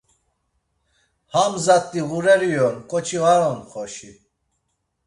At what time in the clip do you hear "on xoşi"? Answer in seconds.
3.51-4.11